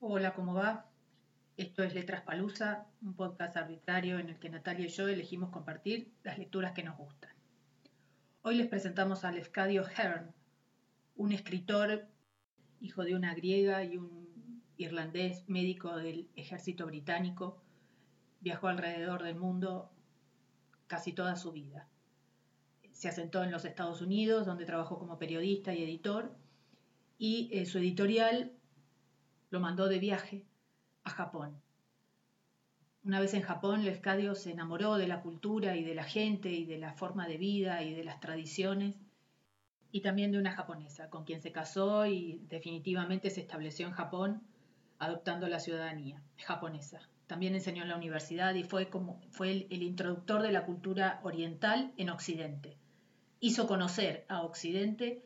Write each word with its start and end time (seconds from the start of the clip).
Hola, 0.00 0.32
¿cómo 0.32 0.54
va? 0.54 0.86
Esto 1.56 1.82
es 1.82 1.92
Letras 1.92 2.22
Palusa, 2.22 2.86
un 3.02 3.14
podcast 3.14 3.56
arbitrario 3.56 4.20
en 4.20 4.28
el 4.28 4.38
que 4.38 4.48
Natalia 4.48 4.86
y 4.86 4.90
yo 4.90 5.08
elegimos 5.08 5.50
compartir 5.50 6.12
las 6.22 6.38
lecturas 6.38 6.70
que 6.70 6.84
nos 6.84 6.96
gustan. 6.96 7.32
Hoy 8.42 8.54
les 8.54 8.68
presentamos 8.68 9.24
a 9.24 9.32
Lefcadio 9.32 9.84
Hearn, 9.84 10.32
un 11.16 11.32
escritor, 11.32 12.06
hijo 12.80 13.02
de 13.02 13.16
una 13.16 13.34
griega 13.34 13.82
y 13.82 13.96
un 13.96 14.62
irlandés 14.76 15.42
médico 15.48 15.96
del 15.96 16.28
ejército 16.36 16.86
británico. 16.86 17.60
Viajó 18.38 18.68
alrededor 18.68 19.24
del 19.24 19.34
mundo 19.34 19.90
casi 20.86 21.12
toda 21.12 21.34
su 21.34 21.50
vida. 21.50 21.88
Se 22.92 23.08
asentó 23.08 23.42
en 23.42 23.50
los 23.50 23.64
Estados 23.64 24.00
Unidos, 24.00 24.46
donde 24.46 24.64
trabajó 24.64 24.96
como 24.96 25.18
periodista 25.18 25.74
y 25.74 25.82
editor, 25.82 26.36
y 27.18 27.50
eh, 27.52 27.66
su 27.66 27.78
editorial 27.78 28.52
lo 29.50 29.60
mandó 29.60 29.88
de 29.88 29.98
viaje 29.98 30.44
a 31.04 31.10
Japón. 31.10 31.60
Una 33.04 33.20
vez 33.20 33.32
en 33.34 33.42
Japón, 33.42 33.84
Lefcadio 33.84 34.34
se 34.34 34.50
enamoró 34.50 34.96
de 34.96 35.08
la 35.08 35.22
cultura 35.22 35.76
y 35.76 35.84
de 35.84 35.94
la 35.94 36.04
gente 36.04 36.50
y 36.50 36.64
de 36.64 36.78
la 36.78 36.92
forma 36.92 37.26
de 37.26 37.38
vida 37.38 37.82
y 37.82 37.94
de 37.94 38.04
las 38.04 38.20
tradiciones 38.20 38.96
y 39.90 40.02
también 40.02 40.32
de 40.32 40.38
una 40.38 40.52
japonesa, 40.52 41.08
con 41.08 41.24
quien 41.24 41.40
se 41.40 41.52
casó 41.52 42.06
y 42.06 42.42
definitivamente 42.48 43.30
se 43.30 43.40
estableció 43.40 43.86
en 43.86 43.92
Japón, 43.92 44.42
adoptando 44.98 45.48
la 45.48 45.60
ciudadanía 45.60 46.22
japonesa. 46.36 47.00
También 47.26 47.54
enseñó 47.54 47.82
en 47.82 47.88
la 47.88 47.96
universidad 47.96 48.54
y 48.54 48.64
fue, 48.64 48.88
como, 48.88 49.20
fue 49.30 49.52
el, 49.52 49.66
el 49.70 49.82
introductor 49.82 50.42
de 50.42 50.52
la 50.52 50.66
cultura 50.66 51.20
oriental 51.22 51.92
en 51.96 52.10
Occidente. 52.10 52.76
Hizo 53.40 53.66
conocer 53.66 54.26
a 54.28 54.42
Occidente 54.42 55.22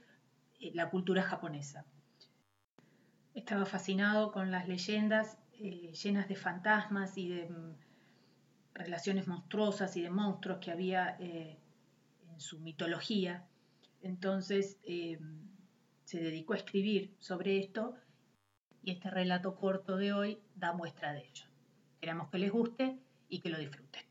eh, 0.60 0.70
la 0.74 0.90
cultura 0.90 1.22
japonesa. 1.22 1.84
Estaba 3.34 3.64
fascinado 3.64 4.32
con 4.32 4.50
las 4.50 4.68
leyendas 4.68 5.38
eh, 5.54 5.92
llenas 5.92 6.28
de 6.28 6.36
fantasmas 6.36 7.16
y 7.16 7.28
de 7.28 7.48
mm, 7.48 7.74
relaciones 8.74 9.26
monstruosas 9.28 9.96
y 9.96 10.02
de 10.02 10.10
monstruos 10.10 10.58
que 10.58 10.70
había 10.70 11.16
eh, 11.20 11.58
en 12.30 12.40
su 12.40 12.58
mitología. 12.60 13.46
Entonces 14.02 14.78
eh, 14.84 15.18
se 16.04 16.20
dedicó 16.20 16.54
a 16.54 16.56
escribir 16.56 17.14
sobre 17.20 17.58
esto 17.58 17.94
y 18.82 18.90
este 18.90 19.10
relato 19.10 19.54
corto 19.54 19.96
de 19.96 20.12
hoy 20.12 20.38
da 20.56 20.72
muestra 20.72 21.12
de 21.12 21.20
ello. 21.20 21.46
Esperamos 21.94 22.28
que 22.30 22.38
les 22.38 22.50
guste 22.50 22.98
y 23.28 23.40
que 23.40 23.48
lo 23.48 23.58
disfruten. 23.58 24.02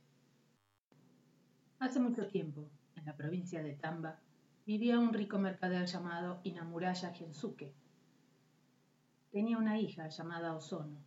Hace 1.80 2.00
mucho 2.00 2.28
tiempo, 2.28 2.70
en 2.96 3.06
la 3.06 3.18
provincia 3.18 3.62
de 3.62 3.74
Tamba, 3.74 4.20
vivía 4.66 5.00
un 5.00 5.14
rico 5.14 5.38
mercader 5.40 5.86
llamado 5.88 6.40
Inamuraya 6.44 7.14
Gensuke. 7.14 7.74
Tenía 9.32 9.58
una 9.58 9.80
hija 9.80 10.10
llamada 10.10 10.54
Ozono. 10.54 10.98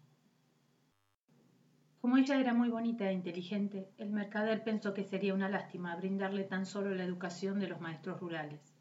Como 2.00 2.16
ella 2.16 2.40
era 2.40 2.54
muy 2.54 2.70
bonita 2.70 3.10
e 3.10 3.12
inteligente, 3.12 3.92
el 3.98 4.12
mercader 4.12 4.64
pensó 4.64 4.94
que 4.94 5.04
sería 5.04 5.34
una 5.34 5.50
lástima 5.50 5.94
brindarle 5.96 6.44
tan 6.44 6.64
solo 6.64 6.94
la 6.94 7.04
educación 7.04 7.60
de 7.60 7.68
los 7.68 7.82
maestros 7.82 8.18
rurales. 8.20 8.74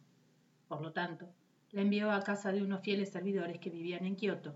Por 0.70 0.82
lo 0.82 0.94
tanto, 0.94 1.30
la 1.72 1.82
envió 1.82 2.12
a 2.12 2.24
casa 2.24 2.54
de 2.54 2.64
unos 2.64 2.84
fieles 2.84 3.12
servidores 3.12 3.60
que 3.60 3.70
vivían 3.70 4.06
en 4.06 4.16
Kioto, 4.16 4.56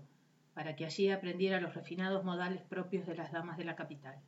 para 0.54 0.74
que 0.74 0.86
allí 0.86 1.10
aprendiera 1.10 1.60
los 1.60 1.74
refinados 1.74 2.24
modales 2.24 2.62
propios 2.62 3.06
de 3.06 3.14
las 3.14 3.30
damas 3.30 3.58
de 3.58 3.64
la 3.64 3.76
capital. 3.76 4.18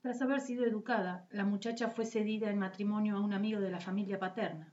Tras 0.00 0.22
haber 0.22 0.40
sido 0.40 0.64
educada, 0.64 1.26
la 1.30 1.44
muchacha 1.44 1.90
fue 1.90 2.06
cedida 2.06 2.50
en 2.50 2.58
matrimonio 2.58 3.18
a 3.18 3.20
un 3.20 3.34
amigo 3.34 3.60
de 3.60 3.70
la 3.70 3.80
familia 3.80 4.18
paterna, 4.18 4.72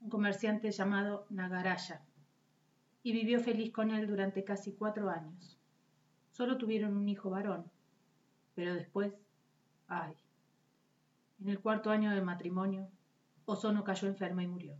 un 0.00 0.10
comerciante 0.10 0.70
llamado 0.70 1.26
Nagaraya, 1.30 2.02
y 3.02 3.12
vivió 3.12 3.40
feliz 3.40 3.72
con 3.72 3.90
él 3.90 4.06
durante 4.06 4.44
casi 4.44 4.72
cuatro 4.72 5.10
años. 5.10 5.58
Solo 6.30 6.56
tuvieron 6.56 6.96
un 6.96 7.08
hijo 7.08 7.30
varón, 7.30 7.70
pero 8.54 8.74
después, 8.74 9.12
ay, 9.88 10.14
en 11.40 11.48
el 11.48 11.60
cuarto 11.60 11.90
año 11.90 12.12
de 12.12 12.22
matrimonio, 12.22 12.88
Ozono 13.46 13.82
cayó 13.82 14.06
enferma 14.06 14.44
y 14.44 14.46
murió. 14.46 14.76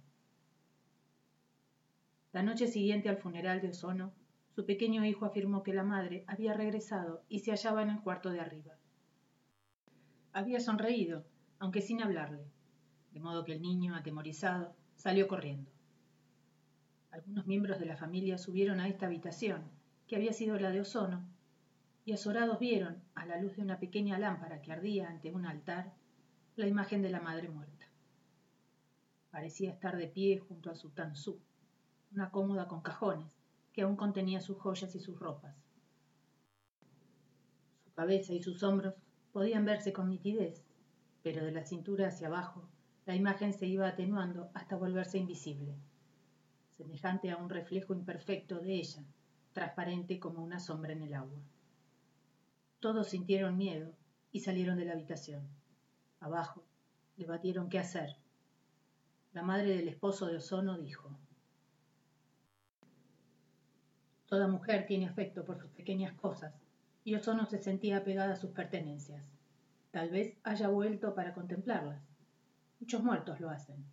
La 2.33 2.43
noche 2.45 2.69
siguiente 2.69 3.09
al 3.09 3.17
funeral 3.17 3.61
de 3.61 3.71
Ozono, 3.71 4.13
su 4.55 4.65
pequeño 4.65 5.05
hijo 5.05 5.27
afirmó 5.27 5.63
que 5.65 5.75
la 5.75 5.83
madre 5.83 6.25
había 6.29 6.55
regresado 6.55 7.25
y 7.29 7.41
se 7.41 7.51
hallaba 7.51 7.83
en 7.83 7.91
el 7.91 8.01
cuarto 8.01 8.31
de 8.31 8.41
arriba. 8.41 8.77
Había 10.33 10.61
sonreído, 10.61 11.25
aunque 11.59 11.81
sin 11.81 12.01
hablarle, 12.01 12.47
de 13.13 13.21
modo 13.21 13.45
que 13.45 13.55
el 13.55 13.63
niño, 13.63 13.97
atemorizado, 13.97 14.77
salió 14.95 15.27
corriendo. 15.27 15.72
Algunos 17.13 17.47
miembros 17.47 17.79
de 17.79 17.85
la 17.85 17.99
familia 17.99 18.39
subieron 18.39 18.81
a 18.81 18.89
esta 18.89 19.05
habitación, 19.05 19.63
que 20.07 20.17
había 20.17 20.33
sido 20.33 20.59
la 20.59 20.71
de 20.71 20.81
Ozono, 20.81 21.23
y 22.07 22.15
azorados 22.15 22.59
vieron, 22.59 23.03
a 23.15 23.27
la 23.27 23.37
luz 23.37 23.55
de 23.55 23.61
una 23.61 23.79
pequeña 23.79 24.19
lámpara 24.19 24.63
que 24.63 24.73
ardía 24.73 25.11
ante 25.11 25.31
un 25.31 25.45
altar, 25.45 25.93
la 26.57 26.67
imagen 26.67 27.03
de 27.03 27.11
la 27.11 27.21
madre 27.21 27.51
muerta. 27.51 27.87
Parecía 29.31 29.71
estar 29.71 29.99
de 29.99 30.09
pie 30.09 30.39
junto 30.39 30.71
a 30.71 30.75
su 30.75 30.89
tanzú, 30.89 31.39
una 32.13 32.31
cómoda 32.31 32.67
con 32.67 32.81
cajones, 32.81 33.37
que 33.75 33.83
aún 33.83 33.97
contenía 33.97 34.41
sus 34.41 34.57
joyas 34.57 34.95
y 34.95 35.01
sus 35.01 35.19
ropas. 35.19 35.55
Su 37.85 37.93
cabeza 37.93 38.33
y 38.33 38.43
sus 38.43 38.63
hombros 38.63 38.95
podían 39.33 39.67
verse 39.67 39.93
con 39.93 40.09
nitidez, 40.09 40.65
pero 41.23 41.45
de 41.45 41.53
la 41.53 41.67
cintura 41.67 42.09
hacia 42.09 42.29
abajo 42.29 42.67
la 43.05 43.15
imagen 43.15 43.53
se 43.53 43.67
iba 43.67 43.87
atenuando 43.87 44.51
hasta 44.55 44.77
volverse 44.77 45.19
invisible, 45.19 45.77
semejante 46.83 47.31
a 47.31 47.37
un 47.37 47.49
reflejo 47.49 47.95
imperfecto 47.95 48.59
de 48.59 48.75
ella, 48.75 49.05
transparente 49.53 50.19
como 50.19 50.43
una 50.43 50.59
sombra 50.59 50.93
en 50.93 51.03
el 51.03 51.15
agua. 51.15 51.39
Todos 52.81 53.09
sintieron 53.09 53.57
miedo 53.57 53.93
y 54.33 54.41
salieron 54.41 54.77
de 54.77 54.85
la 54.85 54.95
habitación. 54.95 55.47
Abajo, 56.19 56.65
debatieron 57.17 57.69
qué 57.69 57.79
hacer. 57.79 58.17
La 59.33 59.43
madre 59.43 59.77
del 59.77 59.89
esposo 59.89 60.27
de 60.27 60.37
Ozono 60.37 60.77
dijo, 60.77 61.11
Toda 64.27 64.49
mujer 64.49 64.87
tiene 64.87 65.07
afecto 65.07 65.45
por 65.45 65.59
sus 65.59 65.71
pequeñas 65.71 66.15
cosas, 66.15 66.53
y 67.05 67.15
Ozono 67.15 67.47
se 67.47 67.59
sentía 67.59 67.99
apegada 67.99 68.33
a 68.33 68.37
sus 68.37 68.51
pertenencias. 68.51 69.23
Tal 69.93 70.11
vez 70.11 70.37
haya 70.43 70.69
vuelto 70.69 71.15
para 71.15 71.35
contemplarlas. 71.35 72.03
Muchos 72.81 73.05
muertos 73.05 73.39
lo 73.41 73.51
hacen, 73.51 73.85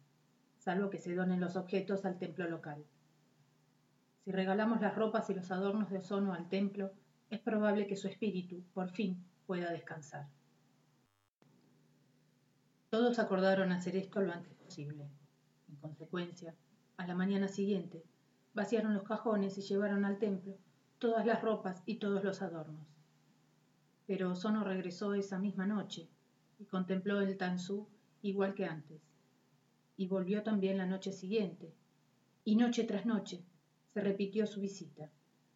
salvo 0.60 0.90
que 0.90 1.00
se 1.00 1.16
donen 1.16 1.40
los 1.40 1.56
objetos 1.56 2.06
al 2.06 2.20
templo 2.20 2.48
local. 2.48 2.86
Si 4.24 4.32
regalamos 4.32 4.82
las 4.82 4.96
ropas 4.96 5.30
y 5.30 5.34
los 5.34 5.50
adornos 5.52 5.90
de 5.90 5.98
Ozono 5.98 6.34
al 6.34 6.50
templo, 6.50 6.92
es 7.30 7.40
probable 7.40 7.88
que 7.88 7.96
su 7.96 8.08
espíritu, 8.08 8.64
por 8.74 8.90
fin, 8.92 9.26
pueda 9.48 9.72
descansar. 9.72 10.28
Todos 12.90 13.20
acordaron 13.20 13.72
hacer 13.72 13.96
esto 13.96 14.22
lo 14.22 14.34
antes 14.34 14.54
posible. 14.56 15.10
En 15.70 15.76
consecuencia, 15.78 16.56
a 16.98 17.08
la 17.08 17.16
mañana 17.16 17.48
siguiente, 17.48 18.04
vaciaron 18.54 18.94
los 18.94 19.04
cajones 19.04 19.58
y 19.58 19.62
llevaron 19.62 20.06
al 20.06 20.20
templo 20.20 20.58
todas 20.98 21.26
las 21.26 21.42
ropas 21.42 21.82
y 21.86 21.96
todos 21.96 22.24
los 22.24 22.42
adornos. 22.42 22.88
Pero 24.06 24.32
Ozono 24.32 24.64
regresó 24.64 25.14
esa 25.14 25.40
misma 25.40 25.66
noche 25.66 26.10
y 26.58 26.66
contempló 26.66 27.22
el 27.22 27.38
Tanzú 27.38 27.88
igual 28.22 28.54
que 28.54 28.66
antes. 28.66 29.09
Y 30.00 30.08
volvió 30.08 30.44
también 30.44 30.78
la 30.78 30.86
noche 30.86 31.12
siguiente, 31.12 31.74
y 32.46 32.56
noche 32.56 32.86
tras 32.86 33.06
noche 33.06 33.44
se 33.94 34.00
repitió 34.00 34.48
su 34.48 34.62
visita, 34.62 35.12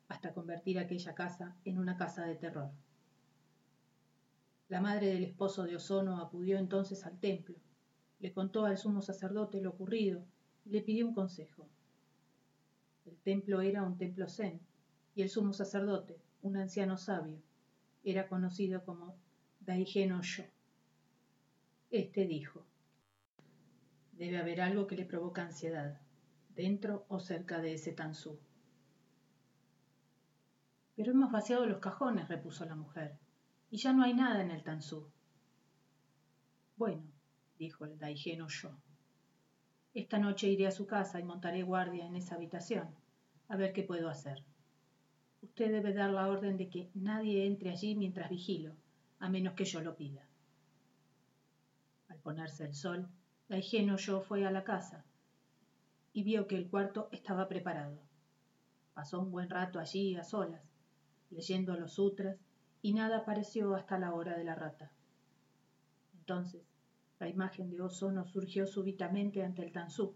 hasta 0.10 0.34
convertir 0.34 0.80
aquella 0.80 1.16
casa 1.16 1.56
en 1.64 1.80
una 1.80 1.96
casa 1.96 2.26
de 2.26 2.36
terror. 2.36 2.70
La 4.68 4.82
madre 4.82 5.14
del 5.14 5.24
esposo 5.24 5.64
de 5.64 5.78
Ozono 5.78 6.18
acudió 6.18 6.58
entonces 6.58 7.06
al 7.06 7.18
templo, 7.22 7.56
le 8.20 8.34
contó 8.34 8.66
al 8.66 8.78
sumo 8.78 9.02
sacerdote 9.02 9.62
lo 9.62 9.70
ocurrido 9.70 10.26
y 10.66 10.72
le 10.72 10.82
pidió 10.82 11.08
un 11.08 11.14
consejo. 11.14 11.66
El 13.06 13.16
templo 13.20 13.62
era 13.62 13.84
un 13.84 13.98
templo 13.98 14.28
zen, 14.28 14.60
y 15.16 15.22
el 15.22 15.30
sumo 15.30 15.54
sacerdote, 15.54 16.20
un 16.42 16.58
anciano 16.58 16.98
sabio, 16.98 17.42
era 18.04 18.28
conocido 18.28 18.84
como 18.84 19.16
Daigeno 19.62 20.22
Sho. 20.22 20.44
Este 21.92 22.28
dijo, 22.28 22.66
debe 24.18 24.38
haber 24.38 24.62
algo 24.62 24.88
que 24.88 24.96
le 24.96 25.06
provoca 25.06 25.44
ansiedad, 25.44 26.00
dentro 26.56 27.06
o 27.08 27.20
cerca 27.20 27.60
de 27.60 27.74
ese 27.74 27.92
tanzú. 27.92 28.40
Pero 30.96 31.12
hemos 31.12 31.32
vaciado 31.32 31.66
los 31.66 31.80
cajones, 31.80 32.28
repuso 32.28 32.66
la 32.66 32.76
mujer, 32.76 33.18
y 33.72 33.78
ya 33.78 33.94
no 33.94 34.04
hay 34.04 34.14
nada 34.14 34.42
en 34.42 34.52
el 34.52 34.64
tanzú. 34.64 35.10
Bueno, 36.78 37.04
dijo 37.58 37.86
el 37.86 37.98
Daigeno 37.98 38.48
Sho, 38.50 38.78
esta 39.94 40.18
noche 40.18 40.48
iré 40.48 40.66
a 40.66 40.72
su 40.72 40.88
casa 40.88 41.20
y 41.20 41.24
montaré 41.24 41.62
guardia 41.62 42.06
en 42.06 42.16
esa 42.16 42.36
habitación, 42.36 42.90
a 43.48 43.56
ver 43.56 43.74
qué 43.74 43.84
puedo 43.84 44.10
hacer. 44.10 44.44
Usted 45.42 45.72
debe 45.72 45.94
dar 45.94 46.10
la 46.10 46.28
orden 46.28 46.58
de 46.58 46.70
que 46.70 46.90
nadie 46.96 47.46
entre 47.46 47.70
allí 47.70 47.96
mientras 47.96 48.30
vigilo, 48.30 48.76
a 49.20 49.30
menos 49.30 49.54
que 49.54 49.66
yo 49.66 49.82
lo 49.82 49.96
pida. 49.96 50.26
Al 52.08 52.18
ponerse 52.20 52.66
el 52.66 52.74
sol, 52.74 53.08
la 53.48 53.58
higieno 53.58 53.98
yo 53.98 54.22
fue 54.22 54.46
a 54.46 54.52
la 54.52 54.64
casa 54.64 55.06
y 56.14 56.24
vio 56.24 56.48
que 56.48 56.56
el 56.56 56.70
cuarto 56.70 57.10
estaba 57.12 57.48
preparado. 57.48 58.00
Pasó 58.94 59.20
un 59.20 59.32
buen 59.32 59.50
rato 59.50 59.80
allí 59.80 60.16
a 60.16 60.24
solas, 60.24 60.62
leyendo 61.30 61.76
los 61.76 61.94
sutras, 61.94 62.38
y 62.82 62.94
nada 62.94 63.20
apareció 63.20 63.76
hasta 63.76 63.98
la 63.98 64.14
hora 64.14 64.38
de 64.38 64.44
la 64.44 64.56
rata. 64.56 64.92
Entonces, 66.20 66.62
la 67.20 67.30
imagen 67.30 67.70
de 67.70 67.82
Ozono 67.82 68.26
surgió 68.26 68.68
súbitamente 68.68 69.44
ante 69.44 69.64
el 69.64 69.72
Tanzú. 69.72 70.14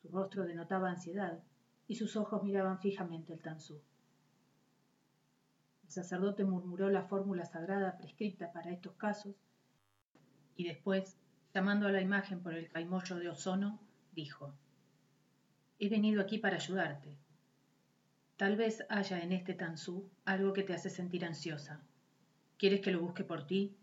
Su 0.00 0.08
rostro 0.08 0.44
denotaba 0.44 0.90
ansiedad 0.90 1.42
y 1.86 1.94
sus 1.94 2.16
ojos 2.16 2.42
miraban 2.42 2.80
fijamente 2.80 3.32
el 3.32 3.40
Tanzú. 3.40 3.80
El 5.84 5.90
sacerdote 5.90 6.44
murmuró 6.44 6.90
la 6.90 7.04
fórmula 7.04 7.44
sagrada 7.44 7.96
prescrita 7.96 8.52
para 8.52 8.72
estos 8.72 8.94
casos 8.94 9.36
y 10.56 10.64
después, 10.64 11.16
llamando 11.54 11.86
a 11.86 11.92
la 11.92 12.00
imagen 12.00 12.42
por 12.42 12.54
el 12.54 12.68
caimollo 12.70 13.16
de 13.16 13.28
Ozono, 13.28 13.80
dijo, 14.12 14.54
He 15.78 15.88
venido 15.88 16.22
aquí 16.22 16.38
para 16.38 16.56
ayudarte. 16.56 17.18
Tal 18.36 18.56
vez 18.56 18.84
haya 18.88 19.20
en 19.20 19.32
este 19.32 19.54
Tanzú 19.54 20.08
algo 20.24 20.52
que 20.52 20.62
te 20.62 20.74
hace 20.74 20.90
sentir 20.90 21.24
ansiosa. 21.24 21.80
¿Quieres 22.56 22.80
que 22.80 22.90
lo 22.90 23.00
busque 23.00 23.24
por 23.24 23.46
ti? 23.46 23.76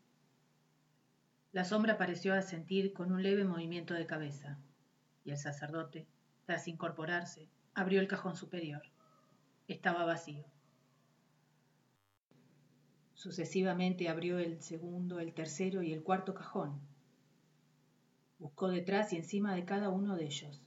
La 1.52 1.66
sombra 1.66 1.98
pareció 1.98 2.34
asentir 2.34 2.94
con 2.94 3.12
un 3.12 3.24
leve 3.24 3.44
movimiento 3.44 3.94
de 3.94 4.06
cabeza, 4.06 4.58
y 5.24 5.32
el 5.32 5.38
sacerdote, 5.38 6.08
tras 6.46 6.68
incorporarse, 6.68 7.50
abrió 7.74 8.00
el 8.02 8.08
cajón 8.08 8.36
superior. 8.36 8.82
Estaba 9.68 10.06
vacío. 10.06 10.46
Sucesivamente 13.14 14.10
abrió 14.10 14.40
el 14.40 14.62
segundo, 14.62 15.20
el 15.20 15.34
tercero 15.34 15.84
y 15.84 15.92
el 15.92 16.04
cuarto 16.04 16.34
cajón. 16.34 16.80
Buscó 18.40 18.70
detrás 18.70 19.14
y 19.14 19.18
encima 19.18 19.54
de 19.54 19.66
cada 19.66 19.90
uno 19.90 20.16
de 20.16 20.26
ellos. 20.26 20.62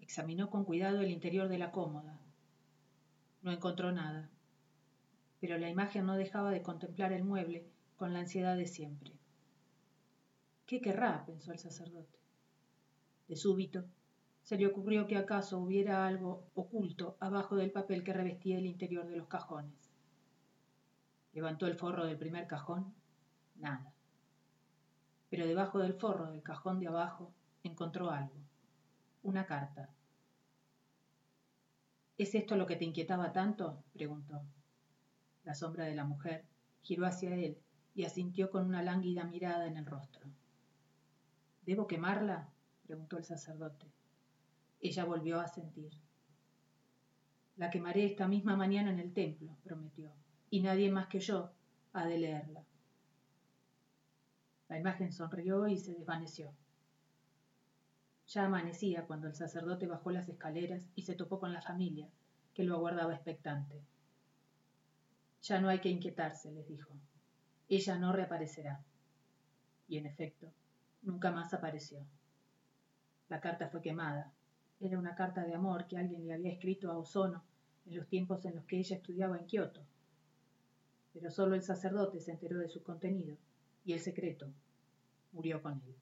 Examinó 0.00 0.50
con 0.50 0.64
cuidado 0.64 1.00
el 1.00 1.10
interior 1.10 1.48
de 1.48 1.58
la 1.58 1.70
cómoda, 1.70 2.18
no 3.42 3.52
encontró 3.52 3.92
nada, 3.92 4.28
pero 5.40 5.56
la 5.56 5.70
imagen 5.70 6.04
no 6.04 6.16
dejaba 6.16 6.50
de 6.50 6.62
contemplar 6.62 7.12
el 7.12 7.22
mueble 7.22 7.64
con 7.96 8.12
la 8.12 8.18
ansiedad 8.18 8.56
de 8.56 8.66
siempre. 8.66 9.12
¿Qué 10.66 10.80
querrá? 10.80 11.24
pensó 11.26 11.52
el 11.52 11.58
sacerdote. 11.60 12.18
De 13.28 13.36
súbito, 13.36 13.84
se 14.42 14.56
le 14.56 14.66
ocurrió 14.66 15.06
que 15.06 15.16
acaso 15.16 15.58
hubiera 15.58 16.06
algo 16.06 16.48
oculto 16.54 17.16
abajo 17.20 17.56
del 17.56 17.70
papel 17.70 18.02
que 18.02 18.12
revestía 18.12 18.58
el 18.58 18.66
interior 18.66 19.06
de 19.06 19.16
los 19.16 19.28
cajones. 19.28 19.92
Levantó 21.32 21.66
el 21.66 21.76
forro 21.76 22.06
del 22.06 22.18
primer 22.18 22.46
cajón, 22.46 22.94
nada. 23.56 23.92
Pero 25.28 25.46
debajo 25.46 25.78
del 25.78 25.94
forro 25.94 26.30
del 26.30 26.42
cajón 26.42 26.78
de 26.80 26.88
abajo 26.88 27.32
encontró 27.62 28.10
algo, 28.10 28.36
una 29.22 29.46
carta, 29.46 29.90
¿Es 32.18 32.34
esto 32.34 32.56
lo 32.56 32.66
que 32.66 32.76
te 32.76 32.86
inquietaba 32.86 33.32
tanto? 33.32 33.84
preguntó. 33.92 34.42
La 35.44 35.54
sombra 35.54 35.84
de 35.84 35.94
la 35.94 36.04
mujer 36.04 36.46
giró 36.80 37.04
hacia 37.04 37.34
él 37.34 37.58
y 37.94 38.04
asintió 38.04 38.50
con 38.50 38.66
una 38.66 38.82
lánguida 38.82 39.24
mirada 39.24 39.66
en 39.66 39.76
el 39.76 39.84
rostro. 39.84 40.26
¿Debo 41.66 41.86
quemarla? 41.86 42.48
preguntó 42.86 43.18
el 43.18 43.24
sacerdote. 43.24 43.86
Ella 44.80 45.04
volvió 45.04 45.40
a 45.40 45.48
sentir. 45.48 45.92
La 47.56 47.70
quemaré 47.70 48.06
esta 48.06 48.28
misma 48.28 48.56
mañana 48.56 48.90
en 48.90 48.98
el 48.98 49.12
templo, 49.12 49.54
prometió, 49.62 50.10
y 50.48 50.62
nadie 50.62 50.90
más 50.90 51.08
que 51.08 51.20
yo 51.20 51.52
ha 51.92 52.06
de 52.06 52.18
leerla. 52.18 52.64
La 54.68 54.78
imagen 54.78 55.12
sonrió 55.12 55.68
y 55.68 55.78
se 55.78 55.92
desvaneció. 55.92 56.52
Ya 58.28 58.44
amanecía 58.44 59.06
cuando 59.06 59.28
el 59.28 59.34
sacerdote 59.34 59.86
bajó 59.86 60.10
las 60.10 60.28
escaleras 60.28 60.88
y 60.96 61.02
se 61.02 61.14
topó 61.14 61.38
con 61.38 61.52
la 61.52 61.62
familia, 61.62 62.08
que 62.52 62.64
lo 62.64 62.74
aguardaba 62.74 63.14
expectante. 63.14 63.80
Ya 65.42 65.60
no 65.60 65.68
hay 65.68 65.78
que 65.78 65.90
inquietarse, 65.90 66.50
les 66.50 66.66
dijo. 66.66 66.90
Ella 67.68 67.98
no 67.98 68.12
reaparecerá. 68.12 68.82
Y 69.86 69.98
en 69.98 70.06
efecto, 70.06 70.52
nunca 71.02 71.30
más 71.30 71.54
apareció. 71.54 72.04
La 73.28 73.40
carta 73.40 73.68
fue 73.68 73.80
quemada. 73.80 74.32
Era 74.80 74.98
una 74.98 75.14
carta 75.14 75.44
de 75.44 75.54
amor 75.54 75.86
que 75.86 75.96
alguien 75.96 76.26
le 76.26 76.34
había 76.34 76.52
escrito 76.52 76.90
a 76.90 76.98
Ozono 76.98 77.44
en 77.86 77.96
los 77.96 78.08
tiempos 78.08 78.44
en 78.44 78.56
los 78.56 78.64
que 78.64 78.78
ella 78.78 78.96
estudiaba 78.96 79.38
en 79.38 79.46
Kioto. 79.46 79.82
Pero 81.12 81.30
solo 81.30 81.54
el 81.54 81.62
sacerdote 81.62 82.20
se 82.20 82.32
enteró 82.32 82.58
de 82.58 82.68
su 82.68 82.82
contenido 82.82 83.36
y 83.86 83.92
el 83.92 84.00
secreto 84.00 84.52
murió 85.32 85.62
con 85.62 85.80
él. 85.80 85.94